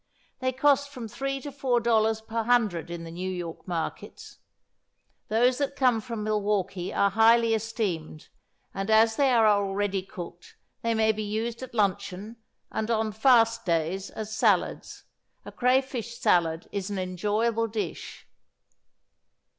They 0.39 0.51
cost 0.51 0.89
from 0.89 1.07
three 1.07 1.39
to 1.41 1.51
four 1.51 1.79
dollars 1.79 2.21
per 2.21 2.41
hundred 2.45 2.89
in 2.89 3.03
the 3.03 3.11
New 3.11 3.29
York 3.29 3.67
markets. 3.67 4.39
Those 5.27 5.59
that 5.59 5.75
come 5.75 6.01
from 6.01 6.23
Milwaukee 6.23 6.91
are 6.91 7.11
highly 7.11 7.53
esteemed; 7.53 8.29
and, 8.73 8.89
as 8.89 9.15
they 9.15 9.31
are 9.31 9.45
already 9.45 10.01
cooked, 10.01 10.55
they 10.81 10.95
may 10.95 11.11
be 11.11 11.21
used 11.21 11.61
at 11.61 11.75
luncheon, 11.75 12.37
and 12.71 12.89
on 12.89 13.11
fast 13.11 13.63
days 13.63 14.09
as 14.09 14.35
salads. 14.35 15.03
A 15.45 15.51
crayfish 15.51 16.17
salad 16.17 16.67
is 16.71 16.89
an 16.89 16.97
enjoyable 16.97 17.67
dish. 17.67 18.25